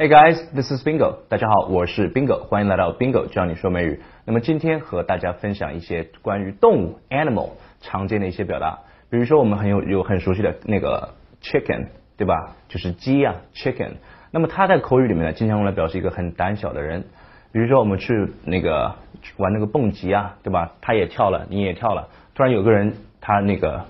[0.00, 1.18] Hey guys, this is Bingo.
[1.28, 4.00] 大家好，我是 Bingo，欢迎来到 Bingo 教你说美语。
[4.24, 7.50] 那么今天和大家分享一些关于动物 animal
[7.82, 8.78] 常见的一些表达，
[9.10, 11.10] 比如说我们很有有很熟悉的那个
[11.42, 12.56] chicken，对吧？
[12.66, 13.90] 就是鸡啊，chicken。
[14.30, 17.04] 那么它在口语里面呢，经常用来表示一个很胆小的人。
[17.52, 18.94] 比如说我们去那个
[19.36, 20.72] 玩那个蹦极啊，对吧？
[20.80, 23.84] 他也跳了，你也跳了，突然有个人他那个，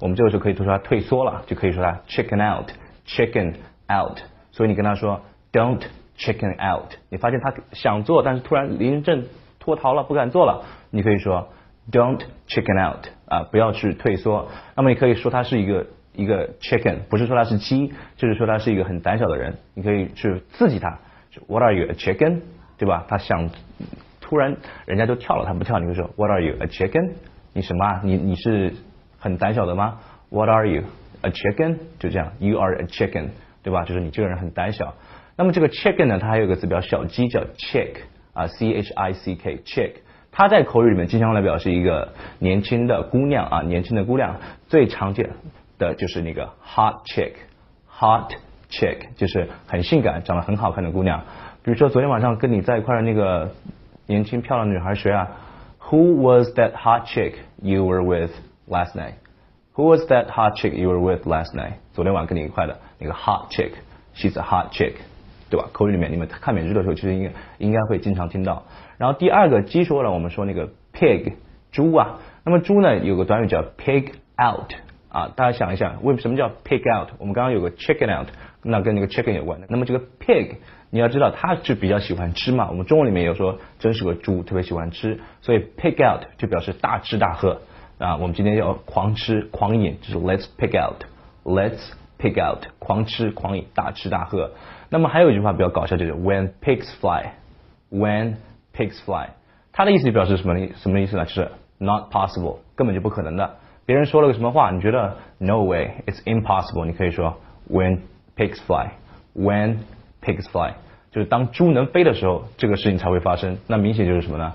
[0.00, 3.54] 我们这个时候可以说他退缩了，就可以说他 chicken out，chicken
[3.88, 4.18] out。
[4.52, 5.18] 所以你跟他说。
[5.56, 5.80] Don't
[6.18, 6.92] chicken out。
[7.08, 9.24] 你发现他想做，但是突然临阵
[9.58, 10.66] 脱逃了，不敢做了。
[10.90, 11.48] 你可以说
[11.90, 14.48] Don't chicken out 啊，不要去退缩。
[14.74, 19.56] 那么你可以说他是一个一个 chicken，不是说他是鸡，就是说他是一个很胆小的人。
[19.72, 20.98] 你可以去刺激他
[21.46, 22.40] ，What are you a chicken？
[22.76, 23.06] 对吧？
[23.08, 23.48] 他想
[24.20, 27.12] 突然人家都跳了，他不跳，你会说 What are you a chicken？
[27.54, 28.00] 你什么？
[28.04, 28.74] 你你是
[29.18, 30.82] 很胆小的吗？What are you
[31.22, 31.78] a chicken？
[31.98, 33.30] 就这样，You are a chicken，
[33.62, 33.84] 对吧？
[33.84, 34.94] 就是你这个人很胆小。
[35.38, 37.96] 那么这个 chicken 呢，它还有个词表小鸡叫 chick
[38.32, 39.92] 啊，c h i c k chick，
[40.32, 45.30] 它在口语里面经常用来表示一个年轻的姑娘啊，年轻的姑娘最常见
[45.78, 48.32] 的就是那个 hot chick，hot
[48.70, 51.22] chick 就是很性感、长得很好看的姑娘。
[51.62, 53.50] 比如说昨天晚上跟你在一块的那个
[54.06, 55.28] 年轻漂亮女孩谁啊
[55.90, 58.30] ？Who was that hot chick you were with
[58.66, 61.74] last night？Who was that hot chick you were with last night？
[61.92, 64.94] 昨天晚上跟你一块的那个 hot chick，she's a hot chick。
[65.72, 68.64] 口语里面你们看美剧的时候，其实应该应该会经常听到。
[68.98, 71.34] 然后第二个鸡说了，我们说那个 pig
[71.70, 74.72] 猪啊，那么猪呢有个短语叫 pig out
[75.08, 77.08] 啊，大家想一想，为什么叫 pig out？
[77.18, 78.28] 我们刚刚有个 chicken out，
[78.62, 79.66] 那跟那个 chicken 有关的。
[79.70, 80.56] 那么这个 pig
[80.90, 82.68] 你要知道，它是比较喜欢吃嘛。
[82.70, 87.60] 我们中文里面有说，真是个猪，特别喜欢吃，所以 pig out 就表示大吃大喝
[87.98, 88.16] 啊。
[88.16, 94.52] 我们今天要狂吃狂饮，就是 let's pig out，let's pig out，狂吃狂饮，大吃大喝。
[94.88, 98.36] 那么还有一句话比较搞笑，就是 When pigs fly，When
[98.74, 99.30] pigs fly，
[99.72, 100.68] 它的意思表示什么呢？
[100.76, 101.24] 什么意思呢？
[101.24, 103.56] 就是 Not possible，根本就不可能的。
[103.84, 107.38] 别人说了个什么话，你觉得 No way，It's impossible，你可以说
[107.70, 108.00] When
[108.36, 109.78] pigs fly，When
[110.22, 110.74] pigs fly，
[111.10, 113.58] 就是当猪能飞的时候，这个事情才会发生。
[113.66, 114.54] 那明显就是什么呢？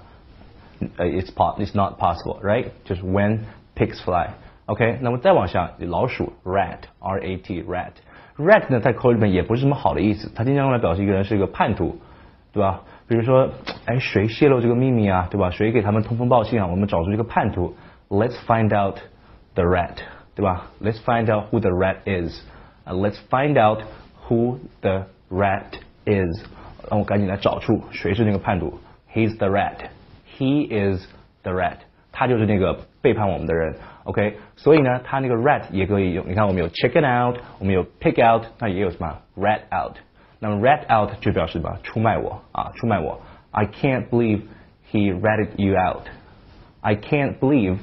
[0.98, 2.66] 呃，It's po，It's not possible，right？
[2.86, 3.42] 就是 When
[3.76, 4.32] pigs fly。
[4.67, 11.99] OK，那么再往下，老鼠 Rat，R A T，Rat。rat 呢，在口语里面也不是什么好的意思，它经常用来表示一个人是一个叛徒，
[12.53, 12.83] 对吧？
[13.09, 13.49] 比如说，
[13.87, 15.51] 哎，谁泄露这个秘密啊，对吧？
[15.51, 16.67] 谁给他们通风报信啊？
[16.67, 17.75] 我们找出这个叛徒，
[18.11, 18.99] Let's find out
[19.55, 19.97] the rat，
[20.35, 20.67] 对吧？
[20.83, 22.43] Let's find out who the rat is，
[22.85, 23.85] 啊，Let's find out
[24.29, 26.45] who the rat is，
[26.91, 28.81] 让我赶紧来找出谁是那个叛徒，
[29.15, 31.07] He's the rat，He is
[31.43, 31.79] the rat，
[32.21, 33.75] 他就是那个背叛我们的人。
[34.05, 36.25] OK，所以呢，它那个 rat 也可以用。
[36.29, 39.97] 你看，我们有 chicken out，我们有 pig out，那也有什么 rat out。
[40.39, 41.77] 那么 rat out 就表示什么？
[41.83, 43.21] 出卖我啊，出卖我。
[43.51, 44.43] I can't believe
[44.93, 46.05] he ratted you out.
[46.83, 47.79] I can't believe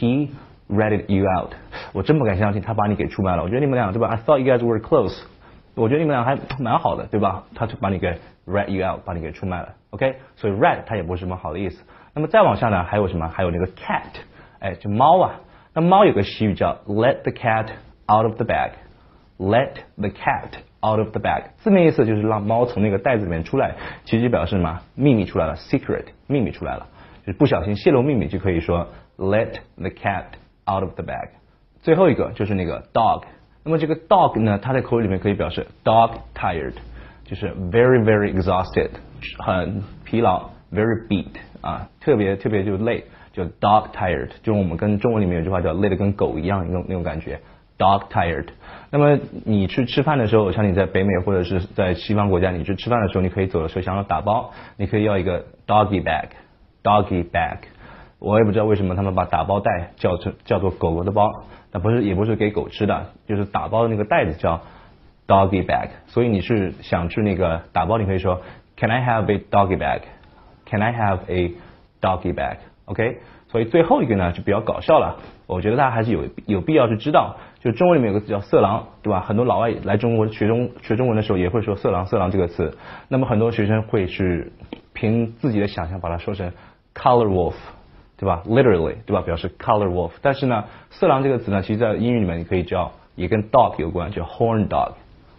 [0.00, 0.30] he
[0.68, 1.52] ratted you out.
[1.92, 3.42] 我真不敢相信他把你给出卖了。
[3.42, 4.08] 我觉得你们俩对吧？
[4.08, 5.16] I thought you guys were close.
[5.75, 7.43] 我觉得你们俩还蛮好的，对吧？
[7.55, 8.17] 他就把你给
[8.47, 9.69] rat you out，把你给出卖了。
[9.91, 11.83] OK，所以 rat 它也不是什么好的意思。
[12.13, 13.27] 那么再往下呢，还有什么？
[13.27, 14.21] 还有那个 cat，
[14.59, 15.39] 哎，就猫啊。
[15.73, 17.67] 那猫有个习语叫 "Let the cat
[18.07, 18.71] out of the bag."
[19.39, 20.51] Let the cat
[20.81, 24.79] out of the bag，字面意思就是让猫从那个袋子里面出来，其实就表示什么？
[24.93, 26.85] 秘密出来了，secret，秘密出来了，
[27.25, 30.25] 就是不小心泄露秘密，就可以说 Let the cat
[30.71, 31.29] out of the bag。
[31.81, 33.23] 最后一个就是那个 dog，
[33.63, 36.73] 那么这个 dog 呢，它在口语里面可以表示 dog tired，
[37.25, 38.89] 就是 very very exhausted，
[39.39, 41.27] 很疲劳，very beat
[41.61, 43.03] 啊，特别特别就累。
[43.35, 47.39] 就 dog tired，就是我们跟中文里面有句话叫累得跟狗一样那种那种感觉
[47.79, 48.45] ，dog tired。
[48.91, 57.57] 那么你去吃饭的时候，像你在北美或者是在西方国家，你去吃饭的时候，你可以走的时候想要打包，你可以要一个 doggy bag，doggy bag。
[58.23, 61.29] 我也不知道为什么他们把打包袋叫成叫做狗狗的包，
[61.73, 64.61] 那不是也不是给狗吃的，就是打包的那个袋子叫
[65.27, 65.89] doggy bag。
[66.07, 68.39] 所以你是想去那个打包，你可以说
[68.77, 71.51] Can I have a doggy bag？Can I have a
[71.99, 73.17] doggy bag？OK，
[73.49, 79.19] 所以最后一个呢就比较搞笑了，我觉得大家还是有有必要去知道，就中文里面有个词叫色狼，对吧？
[79.19, 82.77] 很多老外来中国学中学中文的时候也会说色狼色狼这个词，
[83.09, 84.53] 那么很多学生会去
[84.93, 86.51] 凭自己的想象把它说成
[86.95, 87.55] color wolf，
[88.22, 88.42] 对吧？
[88.46, 89.22] literally，对吧？
[89.22, 94.92] 表示 color wolf，但是呢，色狼这个词呢，其实在英语里面你可以叫也跟 dog 有关，叫 horn dog，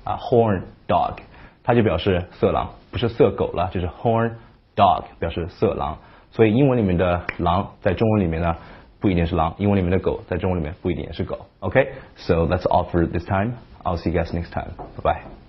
[0.04, 1.16] 啊 horn dog，
[1.64, 4.32] 它就表示色狼，不是色狗了，就是 horn
[4.76, 5.98] dog 表示色狼。
[6.32, 8.56] 所以英文里面的狼在中文里面呢
[9.00, 11.48] 不一定是狼，英文里面的狗在中文里面不一定也是狗。
[11.60, 13.54] OK，so that's all for this time.
[13.84, 14.72] I'll see you guys next time.
[15.02, 15.43] Bye bye.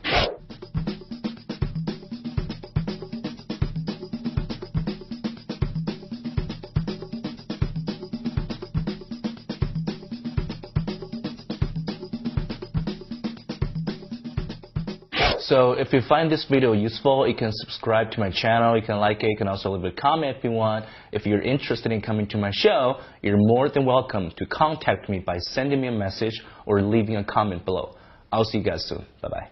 [15.47, 18.97] So if you find this video useful, you can subscribe to my channel, you can
[18.97, 20.85] like it, you can also leave a comment if you want.
[21.11, 25.19] If you're interested in coming to my show, you're more than welcome to contact me
[25.19, 27.95] by sending me a message or leaving a comment below.
[28.31, 29.05] I'll see you guys soon.
[29.21, 29.49] Bye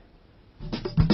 [0.71, 1.12] bye.